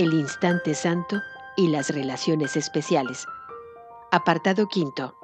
el 0.00 0.14
instante 0.14 0.74
santo 0.74 1.20
y 1.58 1.68
las 1.68 1.90
relaciones 1.90 2.56
especiales. 2.56 3.26
Apartado 4.10 4.66
quinto 4.66 5.14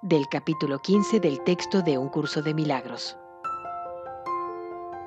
del 0.00 0.26
capítulo 0.30 0.78
15 0.78 1.20
del 1.20 1.38
texto 1.44 1.82
de 1.82 1.98
Un 1.98 2.08
curso 2.08 2.40
de 2.40 2.54
milagros. 2.54 3.18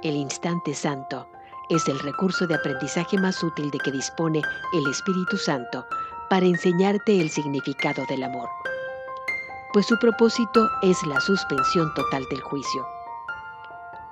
El 0.04 0.16
instante 0.16 0.76
santo 0.76 1.28
es 1.70 1.88
el 1.88 1.98
recurso 2.02 2.46
de 2.46 2.54
aprendizaje 2.54 3.18
más 3.18 3.42
útil 3.44 3.72
de 3.72 3.80
que 3.80 3.92
dispone 3.92 4.44
el 4.74 4.88
Espíritu 4.92 5.38
Santo 5.38 5.84
para 6.30 6.46
enseñarte 6.46 7.20
el 7.20 7.32
significado 7.32 8.04
del 8.10 8.22
amor, 8.22 8.48
pues 9.74 9.88
su 9.88 9.98
propósito 9.98 10.70
es 10.84 11.02
la 11.08 11.20
suspensión 11.20 11.92
total 11.96 12.28
del 12.30 12.42
juicio. 12.42 12.86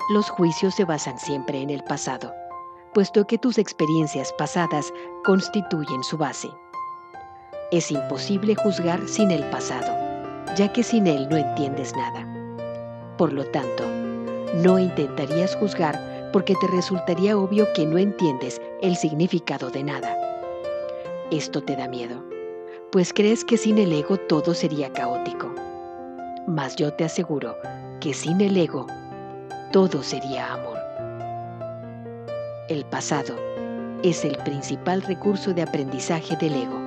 Los 0.09 0.27
juicios 0.31 0.73
se 0.73 0.85
basan 0.85 1.19
siempre 1.19 1.61
en 1.61 1.69
el 1.69 1.83
pasado, 1.83 2.33
puesto 2.93 3.25
que 3.25 3.37
tus 3.37 3.57
experiencias 3.57 4.33
pasadas 4.33 4.93
constituyen 5.23 6.03
su 6.03 6.17
base. 6.17 6.49
Es 7.71 7.91
imposible 7.91 8.55
juzgar 8.55 9.07
sin 9.07 9.31
el 9.31 9.43
pasado, 9.49 9.91
ya 10.55 10.73
que 10.73 10.83
sin 10.83 11.07
él 11.07 11.27
no 11.29 11.37
entiendes 11.37 11.93
nada. 11.95 12.27
Por 13.17 13.31
lo 13.31 13.45
tanto, 13.45 13.85
no 14.55 14.77
intentarías 14.77 15.55
juzgar 15.55 16.29
porque 16.33 16.55
te 16.55 16.67
resultaría 16.67 17.37
obvio 17.37 17.71
que 17.73 17.85
no 17.85 17.97
entiendes 17.97 18.61
el 18.81 18.95
significado 18.95 19.69
de 19.69 19.83
nada. 19.83 20.17
Esto 21.31 21.63
te 21.63 21.75
da 21.75 21.87
miedo, 21.87 22.23
pues 22.91 23.13
crees 23.13 23.45
que 23.45 23.57
sin 23.57 23.77
el 23.77 23.93
ego 23.93 24.17
todo 24.17 24.53
sería 24.53 24.91
caótico. 24.91 25.53
Mas 26.47 26.75
yo 26.75 26.93
te 26.93 27.05
aseguro 27.05 27.55
que 28.01 28.13
sin 28.13 28.41
el 28.41 28.57
ego 28.57 28.87
todo 29.71 30.03
sería 30.03 30.53
amor. 30.53 30.80
El 32.71 32.85
pasado 32.85 33.35
es 34.01 34.23
el 34.23 34.37
principal 34.45 35.01
recurso 35.01 35.53
de 35.53 35.61
aprendizaje 35.61 36.37
del 36.37 36.53
ego, 36.53 36.79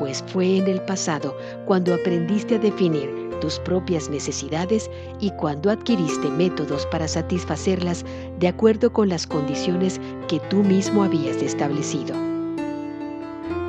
pues 0.00 0.24
fue 0.26 0.56
en 0.56 0.66
el 0.66 0.80
pasado 0.80 1.38
cuando 1.64 1.94
aprendiste 1.94 2.56
a 2.56 2.58
definir 2.58 3.08
tus 3.40 3.60
propias 3.60 4.10
necesidades 4.10 4.90
y 5.20 5.30
cuando 5.30 5.70
adquiriste 5.70 6.28
métodos 6.30 6.86
para 6.86 7.06
satisfacerlas 7.06 8.04
de 8.40 8.48
acuerdo 8.48 8.92
con 8.92 9.08
las 9.08 9.28
condiciones 9.28 10.00
que 10.26 10.40
tú 10.50 10.64
mismo 10.64 11.04
habías 11.04 11.36
establecido. 11.36 12.16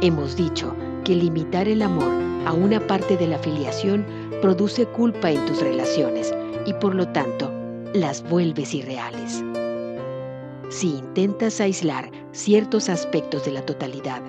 Hemos 0.01 0.35
dicho 0.35 0.75
que 1.03 1.13
limitar 1.13 1.67
el 1.67 1.83
amor 1.83 2.11
a 2.47 2.53
una 2.53 2.79
parte 2.87 3.15
de 3.15 3.27
la 3.27 3.35
afiliación 3.35 4.07
produce 4.41 4.87
culpa 4.87 5.29
en 5.29 5.45
tus 5.45 5.61
relaciones 5.61 6.33
y 6.65 6.73
por 6.73 6.95
lo 6.95 7.07
tanto 7.09 7.51
las 7.93 8.27
vuelves 8.27 8.73
irreales 8.73 9.43
si 10.71 10.87
intentas 10.87 11.59
aislar 11.59 12.09
ciertos 12.31 12.87
aspectos 12.87 13.43
de 13.43 13.51
la 13.51 13.65
totalidad 13.65 14.21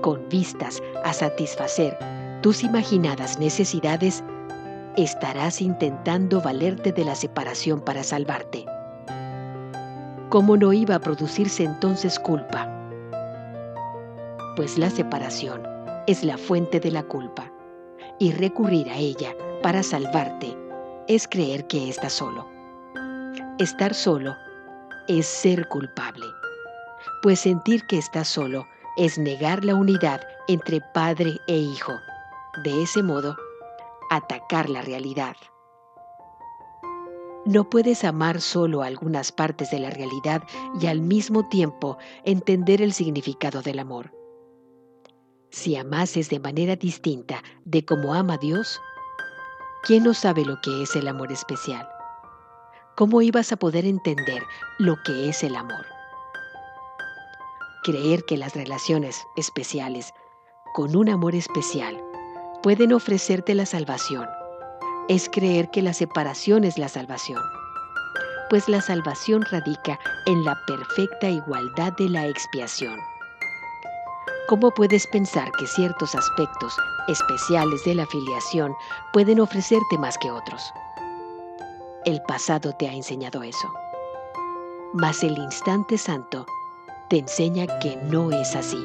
con 0.00 0.28
vistas 0.28 0.80
a 1.04 1.12
satisfacer 1.12 1.98
tus 2.40 2.62
imaginadas 2.62 3.40
necesidades, 3.40 4.22
estarás 4.96 5.60
intentando 5.60 6.40
valerte 6.40 6.92
de 6.92 7.04
la 7.04 7.16
separación 7.16 7.80
para 7.80 8.04
salvarte. 8.04 8.64
¿Cómo 10.28 10.56
no 10.56 10.72
iba 10.72 10.94
a 10.94 11.00
producirse 11.00 11.64
entonces 11.64 12.20
culpa? 12.20 12.72
Pues 14.54 14.78
la 14.78 14.90
separación 14.90 15.62
es 16.06 16.22
la 16.22 16.38
fuente 16.38 16.78
de 16.78 16.92
la 16.92 17.02
culpa 17.02 17.52
y 18.20 18.30
recurrir 18.30 18.88
a 18.88 18.96
ella 18.96 19.34
para 19.62 19.82
salvarte 19.82 20.56
es 21.08 21.26
creer 21.26 21.66
que 21.66 21.88
estás 21.88 22.12
solo. 22.12 22.46
Estar 23.58 23.94
solo 23.94 24.36
es 25.08 25.26
ser 25.26 25.66
culpable, 25.68 26.26
pues 27.22 27.40
sentir 27.40 27.86
que 27.86 27.98
estás 27.98 28.28
solo 28.28 28.66
es 28.96 29.18
negar 29.18 29.64
la 29.64 29.74
unidad 29.74 30.20
entre 30.48 30.80
padre 30.80 31.38
e 31.46 31.56
hijo. 31.56 31.94
De 32.62 32.82
ese 32.82 33.02
modo, 33.02 33.36
atacar 34.10 34.68
la 34.68 34.82
realidad. 34.82 35.36
No 37.46 37.70
puedes 37.70 38.04
amar 38.04 38.40
solo 38.40 38.82
algunas 38.82 39.32
partes 39.32 39.70
de 39.70 39.78
la 39.78 39.90
realidad 39.90 40.42
y 40.80 40.86
al 40.86 41.00
mismo 41.00 41.48
tiempo 41.48 41.96
entender 42.24 42.82
el 42.82 42.92
significado 42.92 43.62
del 43.62 43.78
amor. 43.78 44.12
Si 45.50 45.76
amases 45.76 46.28
de 46.28 46.40
manera 46.40 46.76
distinta 46.76 47.42
de 47.64 47.84
como 47.86 48.12
ama 48.12 48.36
Dios, 48.36 48.80
¿quién 49.82 50.02
no 50.02 50.12
sabe 50.12 50.44
lo 50.44 50.60
que 50.60 50.82
es 50.82 50.94
el 50.94 51.08
amor 51.08 51.32
especial? 51.32 51.88
¿Cómo 52.98 53.22
ibas 53.22 53.52
a 53.52 53.56
poder 53.56 53.86
entender 53.86 54.42
lo 54.78 55.00
que 55.04 55.28
es 55.28 55.44
el 55.44 55.54
amor? 55.54 55.86
Creer 57.84 58.24
que 58.24 58.36
las 58.36 58.56
relaciones 58.56 59.24
especiales 59.36 60.12
con 60.74 60.96
un 60.96 61.08
amor 61.08 61.36
especial 61.36 61.96
pueden 62.60 62.92
ofrecerte 62.92 63.54
la 63.54 63.66
salvación 63.66 64.26
es 65.08 65.28
creer 65.28 65.70
que 65.70 65.80
la 65.80 65.92
separación 65.92 66.64
es 66.64 66.76
la 66.76 66.88
salvación, 66.88 67.40
pues 68.50 68.68
la 68.68 68.80
salvación 68.80 69.44
radica 69.48 69.96
en 70.26 70.44
la 70.44 70.58
perfecta 70.66 71.28
igualdad 71.28 71.92
de 71.98 72.08
la 72.08 72.26
expiación. 72.26 72.98
¿Cómo 74.48 74.72
puedes 74.72 75.06
pensar 75.06 75.52
que 75.52 75.68
ciertos 75.68 76.16
aspectos 76.16 76.74
especiales 77.06 77.84
de 77.84 77.94
la 77.94 78.06
filiación 78.06 78.74
pueden 79.12 79.38
ofrecerte 79.38 79.98
más 79.98 80.18
que 80.18 80.32
otros? 80.32 80.72
El 82.08 82.22
pasado 82.22 82.72
te 82.72 82.88
ha 82.88 82.94
enseñado 82.94 83.42
eso. 83.42 83.68
Mas 84.94 85.22
el 85.22 85.36
instante 85.36 85.98
santo 85.98 86.46
te 87.10 87.18
enseña 87.18 87.66
que 87.80 87.96
no 87.96 88.32
es 88.32 88.56
así. 88.56 88.78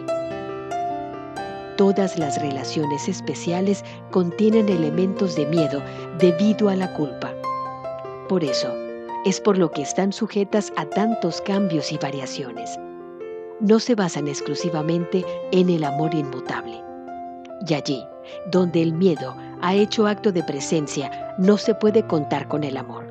Todas 1.77 2.19
las 2.19 2.41
relaciones 2.41 3.07
especiales 3.07 3.85
contienen 4.11 4.67
elementos 4.67 5.37
de 5.37 5.45
miedo 5.45 5.81
debido 6.19 6.67
a 6.67 6.75
la 6.75 6.93
culpa. 6.95 7.33
Por 8.27 8.43
eso, 8.43 8.75
es 9.23 9.39
por 9.39 9.57
lo 9.57 9.71
que 9.71 9.83
están 9.83 10.11
sujetas 10.11 10.73
a 10.75 10.83
tantos 10.83 11.39
cambios 11.39 11.93
y 11.93 11.97
variaciones. 11.97 12.77
No 13.61 13.79
se 13.79 13.95
basan 13.95 14.27
exclusivamente 14.27 15.23
en 15.53 15.69
el 15.69 15.85
amor 15.85 16.13
inmutable. 16.13 16.83
Y 17.65 17.73
allí, 17.73 18.03
donde 18.51 18.81
el 18.81 18.91
miedo 18.91 19.33
ha 19.61 19.75
hecho 19.75 20.07
acto 20.07 20.33
de 20.33 20.43
presencia, 20.43 21.33
no 21.37 21.57
se 21.57 21.73
puede 21.73 22.05
contar 22.05 22.49
con 22.49 22.65
el 22.65 22.75
amor, 22.75 23.02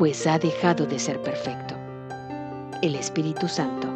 pues 0.00 0.26
ha 0.26 0.38
dejado 0.38 0.86
de 0.86 0.98
ser 0.98 1.20
perfecto. 1.20 1.74
El 2.80 2.94
Espíritu 2.94 3.46
Santo, 3.48 3.86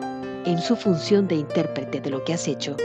en 0.44 0.60
su 0.60 0.76
función 0.76 1.26
de 1.26 1.36
intérprete 1.36 1.98
de 1.98 2.10
lo 2.10 2.22
que 2.24 2.34
has 2.34 2.46
hecho, 2.46 2.76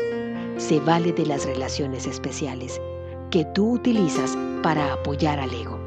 se 0.56 0.80
vale 0.80 1.12
de 1.12 1.26
las 1.26 1.46
relaciones 1.46 2.08
especiales 2.08 2.80
que 3.30 3.44
tú 3.54 3.74
utilizas 3.74 4.38
para 4.64 4.94
apoyar 4.94 5.38
al 5.38 5.54
ego, 5.54 5.78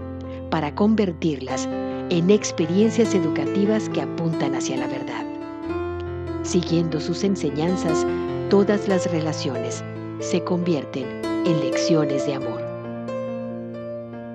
para 0.51 0.75
convertirlas 0.75 1.67
en 2.11 2.29
experiencias 2.29 3.15
educativas 3.15 3.89
que 3.89 4.03
apuntan 4.03 4.55
hacia 4.55 4.77
la 4.77 4.89
verdad. 4.89 5.25
Siguiendo 6.43 7.01
sus 7.01 7.25
enseñanzas, 7.25 8.07
todas 8.51 8.89
las 8.89 9.11
relaciones 9.11 9.83
se 10.21 10.45
convierten 10.45 11.07
en 11.47 11.61
lecciones 11.61 12.27
de 12.27 12.35
amor. 12.35 12.61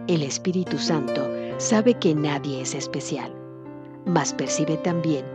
El 0.08 0.24
Espíritu 0.24 0.80
Santo 0.80 1.37
sabe 1.58 1.96
que 1.96 2.14
nadie 2.14 2.62
es 2.62 2.76
especial, 2.76 3.34
mas 4.06 4.34
percibe 4.34 4.78
también 4.78 5.26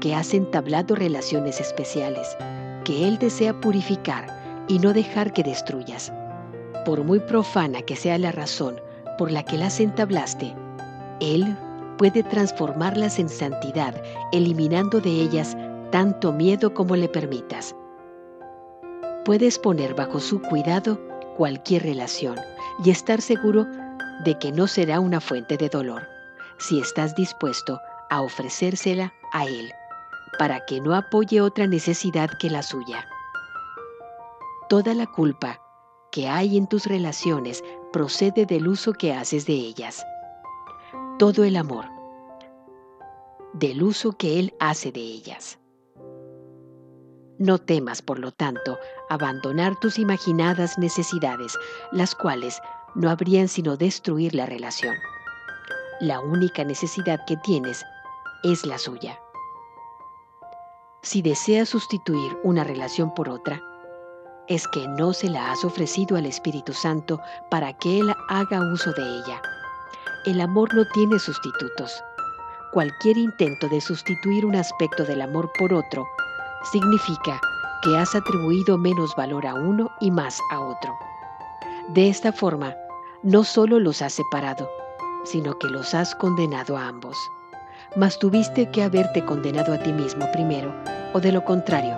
que 0.00 0.14
has 0.14 0.34
entablado 0.34 0.94
relaciones 0.94 1.60
especiales 1.60 2.36
que 2.84 3.06
Él 3.06 3.18
desea 3.18 3.58
purificar 3.60 4.64
y 4.68 4.78
no 4.78 4.92
dejar 4.92 5.32
que 5.32 5.42
destruyas. 5.42 6.12
Por 6.84 7.04
muy 7.04 7.20
profana 7.20 7.82
que 7.82 7.96
sea 7.96 8.18
la 8.18 8.32
razón 8.32 8.80
por 9.18 9.30
la 9.30 9.44
que 9.44 9.58
las 9.58 9.80
entablaste, 9.80 10.54
Él 11.20 11.56
puede 11.98 12.22
transformarlas 12.22 13.18
en 13.18 13.28
santidad, 13.28 13.94
eliminando 14.32 15.00
de 15.00 15.10
ellas 15.10 15.56
tanto 15.90 16.32
miedo 16.32 16.72
como 16.72 16.96
le 16.96 17.08
permitas. 17.08 17.76
Puedes 19.24 19.58
poner 19.58 19.94
bajo 19.94 20.18
su 20.18 20.40
cuidado 20.40 20.98
cualquier 21.36 21.82
relación 21.82 22.36
y 22.82 22.90
estar 22.90 23.20
seguro 23.20 23.66
de 24.24 24.38
que 24.38 24.52
no 24.52 24.66
será 24.66 25.00
una 25.00 25.20
fuente 25.20 25.56
de 25.56 25.68
dolor, 25.68 26.06
si 26.58 26.80
estás 26.80 27.14
dispuesto 27.14 27.80
a 28.10 28.22
ofrecérsela 28.22 29.12
a 29.32 29.46
Él, 29.46 29.72
para 30.38 30.64
que 30.66 30.80
no 30.80 30.94
apoye 30.94 31.40
otra 31.40 31.66
necesidad 31.66 32.30
que 32.38 32.50
la 32.50 32.62
suya. 32.62 33.06
Toda 34.68 34.94
la 34.94 35.06
culpa 35.06 35.60
que 36.12 36.28
hay 36.28 36.56
en 36.56 36.66
tus 36.66 36.86
relaciones 36.86 37.62
procede 37.92 38.46
del 38.46 38.68
uso 38.68 38.92
que 38.92 39.12
haces 39.12 39.46
de 39.46 39.54
ellas. 39.54 40.04
Todo 41.18 41.44
el 41.44 41.56
amor, 41.56 41.86
del 43.54 43.82
uso 43.82 44.12
que 44.12 44.38
Él 44.38 44.54
hace 44.60 44.92
de 44.92 45.00
ellas. 45.00 45.58
No 47.38 47.58
temas, 47.58 48.02
por 48.02 48.18
lo 48.18 48.32
tanto, 48.32 48.78
abandonar 49.08 49.74
tus 49.80 49.98
imaginadas 49.98 50.76
necesidades, 50.76 51.58
las 51.90 52.14
cuales 52.14 52.60
no 52.94 53.10
habrían 53.10 53.48
sino 53.48 53.76
destruir 53.76 54.34
la 54.34 54.46
relación. 54.46 54.96
La 56.00 56.20
única 56.20 56.64
necesidad 56.64 57.20
que 57.26 57.36
tienes 57.36 57.84
es 58.42 58.64
la 58.64 58.78
suya. 58.78 59.18
Si 61.02 61.22
deseas 61.22 61.68
sustituir 61.68 62.36
una 62.42 62.64
relación 62.64 63.14
por 63.14 63.28
otra, 63.28 63.62
es 64.48 64.66
que 64.68 64.86
no 64.88 65.12
se 65.12 65.28
la 65.28 65.52
has 65.52 65.64
ofrecido 65.64 66.16
al 66.16 66.26
Espíritu 66.26 66.72
Santo 66.72 67.20
para 67.50 67.72
que 67.78 68.00
Él 68.00 68.14
haga 68.28 68.60
uso 68.72 68.92
de 68.92 69.02
ella. 69.02 69.40
El 70.26 70.40
amor 70.40 70.74
no 70.74 70.84
tiene 70.92 71.18
sustitutos. 71.18 72.02
Cualquier 72.72 73.16
intento 73.16 73.68
de 73.68 73.80
sustituir 73.80 74.44
un 74.44 74.56
aspecto 74.56 75.04
del 75.04 75.22
amor 75.22 75.50
por 75.58 75.72
otro 75.72 76.06
significa 76.72 77.40
que 77.82 77.96
has 77.96 78.14
atribuido 78.14 78.76
menos 78.76 79.14
valor 79.16 79.46
a 79.46 79.54
uno 79.54 79.90
y 80.00 80.10
más 80.10 80.38
a 80.50 80.60
otro. 80.60 80.94
De 81.94 82.08
esta 82.08 82.32
forma, 82.32 82.76
no 83.24 83.42
solo 83.42 83.80
los 83.80 84.00
has 84.00 84.12
separado, 84.12 84.70
sino 85.24 85.58
que 85.58 85.66
los 85.66 85.92
has 85.92 86.14
condenado 86.14 86.76
a 86.76 86.86
ambos. 86.86 87.18
Mas 87.96 88.16
tuviste 88.16 88.70
que 88.70 88.84
haberte 88.84 89.24
condenado 89.24 89.74
a 89.74 89.78
ti 89.82 89.92
mismo 89.92 90.30
primero, 90.30 90.72
o 91.14 91.20
de 91.20 91.32
lo 91.32 91.44
contrario, 91.44 91.96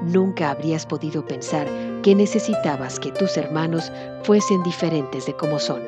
nunca 0.00 0.48
habrías 0.48 0.86
podido 0.86 1.22
pensar 1.26 1.68
que 2.02 2.14
necesitabas 2.14 2.98
que 2.98 3.12
tus 3.12 3.36
hermanos 3.36 3.92
fuesen 4.22 4.62
diferentes 4.62 5.26
de 5.26 5.36
como 5.36 5.58
son. 5.58 5.82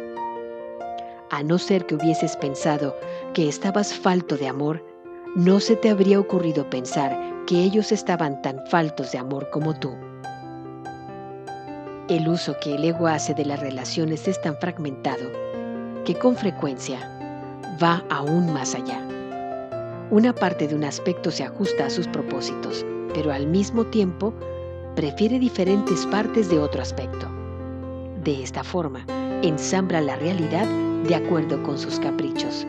A 1.30 1.42
no 1.42 1.56
ser 1.56 1.86
que 1.86 1.94
hubieses 1.94 2.36
pensado 2.36 2.94
que 3.32 3.48
estabas 3.48 3.94
falto 3.94 4.36
de 4.36 4.48
amor, 4.48 4.84
no 5.36 5.60
se 5.60 5.74
te 5.74 5.88
habría 5.88 6.20
ocurrido 6.20 6.68
pensar 6.68 7.18
que 7.46 7.62
ellos 7.62 7.92
estaban 7.92 8.42
tan 8.42 8.66
faltos 8.66 9.12
de 9.12 9.18
amor 9.18 9.48
como 9.48 9.74
tú. 9.78 9.96
El 12.08 12.26
uso 12.26 12.56
que 12.58 12.74
el 12.74 12.86
ego 12.86 13.06
hace 13.06 13.34
de 13.34 13.44
las 13.44 13.60
relaciones 13.60 14.26
es 14.28 14.40
tan 14.40 14.56
fragmentado 14.56 15.30
que 16.06 16.14
con 16.14 16.36
frecuencia 16.36 16.98
va 17.82 18.02
aún 18.08 18.50
más 18.50 18.74
allá. 18.74 19.06
Una 20.10 20.34
parte 20.34 20.66
de 20.66 20.74
un 20.74 20.84
aspecto 20.84 21.30
se 21.30 21.44
ajusta 21.44 21.84
a 21.84 21.90
sus 21.90 22.08
propósitos, 22.08 22.86
pero 23.12 23.30
al 23.30 23.46
mismo 23.46 23.84
tiempo 23.84 24.32
prefiere 24.96 25.38
diferentes 25.38 26.06
partes 26.06 26.48
de 26.48 26.58
otro 26.58 26.80
aspecto. 26.80 27.28
De 28.24 28.42
esta 28.42 28.64
forma, 28.64 29.04
ensambla 29.42 30.00
la 30.00 30.16
realidad 30.16 30.66
de 31.06 31.14
acuerdo 31.14 31.62
con 31.62 31.78
sus 31.78 32.00
caprichos, 32.00 32.66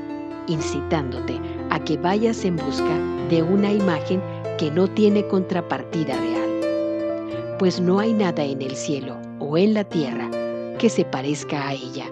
incitándote 0.48 1.40
a 1.70 1.82
que 1.82 1.96
vayas 1.96 2.44
en 2.44 2.58
busca 2.58 3.00
de 3.30 3.42
una 3.42 3.72
imagen 3.72 4.22
que 4.58 4.70
no 4.70 4.90
tiene 4.90 5.26
contrapartida 5.28 6.18
real. 6.18 7.56
Pues 7.58 7.80
no 7.80 8.00
hay 8.00 8.12
nada 8.12 8.44
en 8.44 8.62
el 8.62 8.76
cielo 8.76 9.29
o 9.50 9.58
en 9.58 9.74
la 9.74 9.84
tierra 9.84 10.30
que 10.78 10.90
se 10.90 11.06
parezca 11.06 11.68
a 11.68 11.74
ella, 11.74 12.06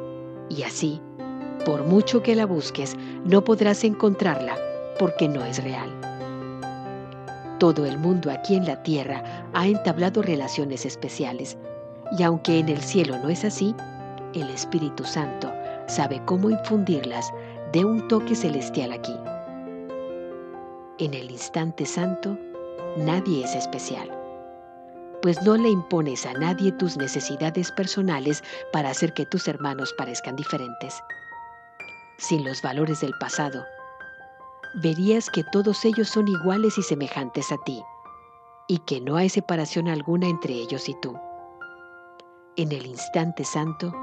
y 0.50 0.64
así, 0.64 1.00
por 1.66 1.84
mucho 1.84 2.24
que 2.24 2.36
la 2.36 2.48
busques, 2.48 2.96
no 3.26 3.44
podrás 3.44 3.84
encontrarla 3.84 4.58
porque 4.98 5.28
no 5.28 5.46
es 5.46 5.64
real. 5.64 5.90
Todo 7.60 7.86
el 7.86 8.00
mundo 8.00 8.32
aquí 8.32 8.56
en 8.56 8.66
la 8.66 8.82
tierra 8.82 9.24
ha 9.54 9.68
entablado 9.68 10.24
relaciones 10.24 10.86
especiales, 10.86 11.58
y 12.18 12.24
aunque 12.24 12.60
en 12.60 12.70
el 12.70 12.82
cielo 12.82 13.18
no 13.20 13.30
es 13.30 13.46
así, 13.46 13.76
el 14.34 14.50
Espíritu 14.50 15.04
Santo 15.04 15.52
sabe 15.88 16.20
cómo 16.26 16.50
infundirlas 16.50 17.32
de 17.72 17.86
un 17.86 18.08
toque 18.08 18.34
celestial 18.36 18.92
aquí. 18.92 19.16
En 20.98 21.14
el 21.14 21.30
instante 21.30 21.86
santo, 21.86 22.36
nadie 22.98 23.44
es 23.44 23.56
especial, 23.56 24.17
pues 25.28 25.44
no 25.44 25.58
le 25.58 25.68
impones 25.68 26.26
a 26.26 26.32
nadie 26.32 26.72
tus 26.72 26.96
necesidades 26.96 27.70
personales 27.74 28.46
para 28.72 28.92
hacer 28.92 29.14
que 29.14 29.26
tus 29.26 29.50
hermanos 29.50 29.94
parezcan 29.98 30.38
diferentes. 30.38 31.04
Sin 32.18 32.46
los 32.46 32.62
valores 32.62 33.02
del 33.02 33.12
pasado, 33.20 33.66
verías 34.76 35.30
que 35.30 35.44
todos 35.52 35.84
ellos 35.84 36.08
son 36.08 36.30
iguales 36.30 36.78
y 36.78 36.82
semejantes 36.82 37.52
a 37.52 37.58
ti, 37.66 37.84
y 38.70 38.78
que 38.78 39.02
no 39.02 39.18
hay 39.18 39.28
separación 39.28 39.90
alguna 39.90 40.30
entre 40.30 40.54
ellos 40.54 40.88
y 40.88 40.96
tú. 41.02 41.20
En 42.56 42.72
el 42.72 42.86
instante 42.86 43.44
santo, 43.44 43.94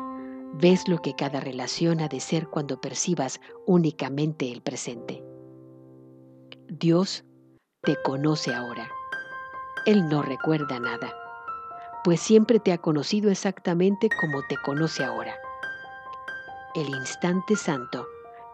ves 0.52 0.86
lo 0.88 0.98
que 0.98 1.16
cada 1.16 1.40
relación 1.40 2.02
ha 2.02 2.08
de 2.08 2.20
ser 2.20 2.48
cuando 2.48 2.82
percibas 2.82 3.40
únicamente 3.64 4.52
el 4.52 4.60
presente. 4.60 5.24
Dios 6.68 7.24
te 7.80 7.96
conoce 8.02 8.52
ahora. 8.52 8.90
Él 9.86 10.08
no 10.08 10.22
recuerda 10.22 10.80
nada, 10.80 11.14
pues 12.04 12.20
siempre 12.20 12.58
te 12.58 12.72
ha 12.72 12.78
conocido 12.78 13.30
exactamente 13.30 14.08
como 14.20 14.42
te 14.48 14.56
conoce 14.56 15.04
ahora. 15.04 15.34
El 16.74 16.88
instante 16.88 17.54
santo 17.54 18.06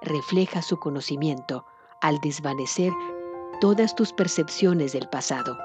refleja 0.02 0.60
su 0.60 0.78
conocimiento 0.78 1.64
al 2.00 2.18
desvanecer 2.20 2.92
todas 3.60 3.94
tus 3.94 4.12
percepciones 4.12 4.92
del 4.92 5.08
pasado 5.08 5.56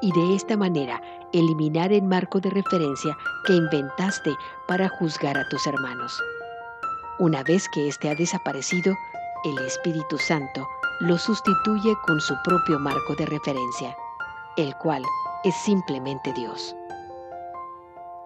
y 0.00 0.10
de 0.12 0.34
esta 0.34 0.56
manera 0.56 1.02
eliminar 1.34 1.92
el 1.92 2.02
marco 2.02 2.40
de 2.40 2.48
referencia 2.48 3.16
que 3.44 3.52
inventaste 3.52 4.34
para 4.66 4.88
juzgar 4.88 5.36
a 5.36 5.46
tus 5.50 5.66
hermanos. 5.66 6.18
Una 7.18 7.42
vez 7.42 7.68
que 7.74 7.88
éste 7.88 8.08
ha 8.08 8.14
desaparecido, 8.14 8.96
el 9.44 9.58
Espíritu 9.66 10.16
Santo 10.16 10.66
lo 11.00 11.18
sustituye 11.18 11.94
con 12.06 12.20
su 12.20 12.34
propio 12.42 12.78
marco 12.78 13.14
de 13.16 13.26
referencia, 13.26 13.94
el 14.56 14.74
cual 14.76 15.02
es 15.44 15.54
simplemente 15.54 16.32
Dios. 16.32 16.74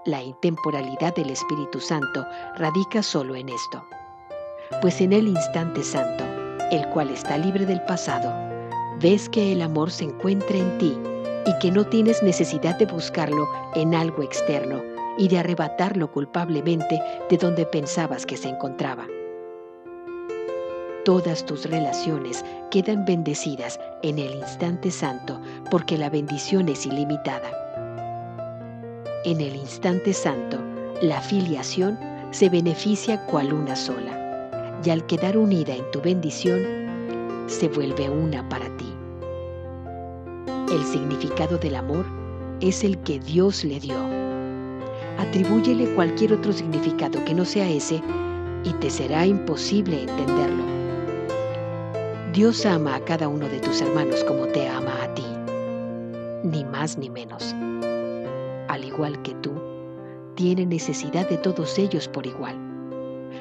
La 0.04 0.22
intemporalidad 0.22 1.14
del 1.14 1.30
Espíritu 1.30 1.80
Santo 1.80 2.26
radica 2.56 3.02
solo 3.02 3.34
en 3.36 3.48
esto, 3.48 3.84
pues 4.82 5.00
en 5.00 5.12
el 5.12 5.28
instante 5.28 5.82
santo, 5.82 6.24
el 6.70 6.88
cual 6.90 7.10
está 7.10 7.38
libre 7.38 7.66
del 7.66 7.82
pasado, 7.82 8.32
ves 9.00 9.28
que 9.28 9.52
el 9.52 9.62
amor 9.62 9.90
se 9.90 10.04
encuentra 10.04 10.56
en 10.56 10.78
ti 10.78 10.98
y 11.46 11.58
que 11.58 11.70
no 11.70 11.86
tienes 11.86 12.22
necesidad 12.22 12.76
de 12.78 12.86
buscarlo 12.86 13.48
en 13.74 13.94
algo 13.94 14.22
externo 14.22 14.82
y 15.16 15.28
de 15.28 15.38
arrebatarlo 15.38 16.10
culpablemente 16.10 17.00
de 17.30 17.36
donde 17.36 17.64
pensabas 17.66 18.26
que 18.26 18.36
se 18.36 18.48
encontraba 18.48 19.06
todas 21.04 21.44
tus 21.44 21.68
relaciones 21.68 22.44
quedan 22.70 23.04
bendecidas 23.04 23.78
en 24.02 24.18
el 24.18 24.34
instante 24.34 24.90
santo 24.90 25.40
porque 25.70 25.98
la 25.98 26.10
bendición 26.10 26.68
es 26.68 26.86
ilimitada. 26.86 27.50
En 29.24 29.40
el 29.40 29.54
instante 29.56 30.12
santo, 30.12 30.58
la 31.02 31.20
filiación 31.20 31.98
se 32.30 32.48
beneficia 32.48 33.24
cual 33.26 33.52
una 33.52 33.76
sola 33.76 34.24
y 34.84 34.90
al 34.90 35.06
quedar 35.06 35.36
unida 35.36 35.74
en 35.74 35.90
tu 35.90 36.00
bendición, 36.00 36.62
se 37.46 37.68
vuelve 37.68 38.08
una 38.10 38.46
para 38.48 38.66
ti. 38.76 38.92
El 40.72 40.84
significado 40.84 41.58
del 41.58 41.76
amor 41.76 42.04
es 42.60 42.84
el 42.84 42.98
que 42.98 43.18
Dios 43.20 43.64
le 43.64 43.80
dio. 43.80 43.96
Atribúyele 45.18 45.94
cualquier 45.94 46.32
otro 46.32 46.52
significado 46.52 47.24
que 47.24 47.34
no 47.34 47.44
sea 47.44 47.68
ese 47.68 48.02
y 48.64 48.72
te 48.74 48.90
será 48.90 49.26
imposible 49.26 50.02
entenderlo. 50.02 50.83
Dios 52.34 52.66
ama 52.66 52.96
a 52.96 53.04
cada 53.04 53.28
uno 53.28 53.48
de 53.48 53.60
tus 53.60 53.80
hermanos 53.80 54.24
como 54.24 54.46
te 54.46 54.68
ama 54.68 55.04
a 55.04 55.14
ti, 55.14 55.24
ni 56.42 56.64
más 56.64 56.98
ni 56.98 57.08
menos. 57.08 57.54
Al 58.66 58.84
igual 58.84 59.22
que 59.22 59.36
tú, 59.36 59.52
tiene 60.34 60.66
necesidad 60.66 61.28
de 61.28 61.38
todos 61.38 61.78
ellos 61.78 62.08
por 62.08 62.26
igual. 62.26 62.56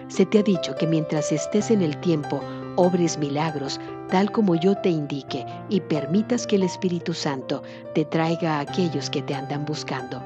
Se 0.09 0.27
te 0.27 0.37
ha 0.37 0.43
dicho 0.43 0.75
que 0.75 0.85
mientras 0.85 1.31
estés 1.31 1.71
en 1.71 1.81
el 1.81 1.97
tiempo, 2.01 2.39
obres 2.75 3.17
milagros 3.17 3.79
tal 4.09 4.31
como 4.31 4.53
yo 4.53 4.75
te 4.77 4.89
indique 4.89 5.43
y 5.69 5.81
permitas 5.81 6.45
que 6.45 6.57
el 6.57 6.61
Espíritu 6.61 7.15
Santo 7.15 7.63
te 7.95 8.05
traiga 8.05 8.57
a 8.57 8.59
aquellos 8.59 9.09
que 9.09 9.23
te 9.23 9.33
andan 9.33 9.65
buscando. 9.65 10.21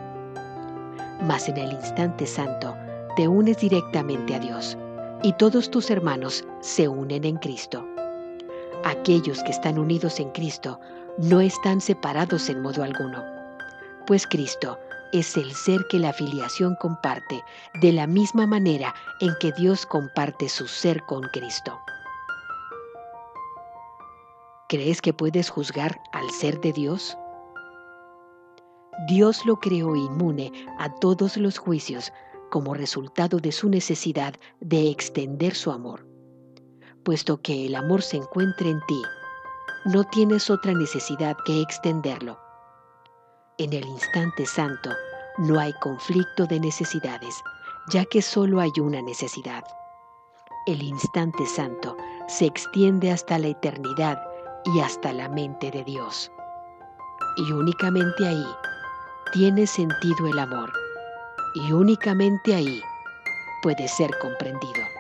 Mas 1.21 1.47
en 1.47 1.55
el 1.55 1.71
instante 1.71 2.25
santo 2.25 2.75
te 3.15 3.29
unes 3.29 3.59
directamente 3.59 4.36
a 4.36 4.39
Dios 4.39 4.77
y 5.24 5.31
todos 5.31 5.71
tus 5.71 5.89
hermanos 5.89 6.43
se 6.59 6.89
unen 6.89 7.24
en 7.24 7.38
Cristo. 7.38 7.88
Aquellos 8.88 9.44
que 9.44 9.51
están 9.51 9.77
unidos 9.77 10.17
en 10.17 10.29
Cristo 10.32 10.79
no 11.17 11.41
están 11.41 11.82
separados 11.82 12.48
en 12.48 12.62
modo 12.62 12.84
alguno, 12.84 13.22
pues 14.06 14.25
Cristo 14.25 14.79
es 15.12 15.36
el 15.36 15.53
ser 15.53 15.86
que 15.89 16.00
la 16.00 16.13
filiación 16.13 16.74
comparte 16.79 17.44
de 17.82 17.91
la 17.91 18.08
misma 18.08 18.48
manera 18.48 18.96
en 19.20 19.34
que 19.41 19.51
Dios 19.51 19.86
comparte 19.86 20.48
su 20.48 20.70
ser 20.70 21.03
con 21.03 21.24
Cristo. 21.34 21.77
¿Crees 24.70 25.01
que 25.01 25.12
puedes 25.12 25.50
juzgar 25.50 26.00
al 26.13 26.29
ser 26.29 26.62
de 26.62 26.72
Dios? 26.72 27.17
Dios 29.10 29.46
lo 29.46 29.58
creó 29.58 29.98
inmune 29.98 30.53
a 30.79 30.96
todos 30.96 31.36
los 31.36 31.58
juicios 31.58 32.13
como 32.51 32.74
resultado 32.74 33.39
de 33.39 33.51
su 33.51 33.67
necesidad 33.67 34.34
de 34.62 34.89
extender 34.89 35.56
su 35.56 35.72
amor 35.72 36.08
puesto 37.07 37.41
que 37.41 37.67
el 37.67 37.75
amor 37.75 38.01
se 38.03 38.17
encuentra 38.17 38.67
en 38.67 38.81
ti, 38.85 39.01
no 39.85 40.03
tienes 40.03 40.49
otra 40.49 40.73
necesidad 40.73 41.37
que 41.45 41.61
extenderlo. 41.61 42.37
En 43.57 43.71
el 43.71 43.85
instante 43.85 44.45
santo 44.45 44.89
no 45.37 45.57
hay 45.57 45.71
conflicto 45.79 46.45
de 46.47 46.59
necesidades, 46.59 47.33
ya 47.93 48.03
que 48.03 48.21
solo 48.21 48.59
hay 48.59 48.73
una 48.81 49.01
necesidad. 49.01 49.63
El 50.65 50.83
instante 50.83 51.45
santo 51.45 51.95
se 52.27 52.45
extiende 52.45 53.09
hasta 53.09 53.39
la 53.39 53.47
eternidad 53.47 54.21
y 54.65 54.81
hasta 54.81 55.13
la 55.13 55.29
mente 55.29 55.71
de 55.71 55.85
Dios. 55.85 56.29
Y 57.37 57.53
únicamente 57.53 58.27
ahí 58.27 58.47
tiene 59.31 59.65
sentido 59.65 60.27
el 60.27 60.39
amor. 60.39 60.73
Y 61.55 61.71
únicamente 61.71 62.53
ahí 62.53 62.81
puede 63.63 63.87
ser 63.87 64.11
comprendido. 64.19 64.97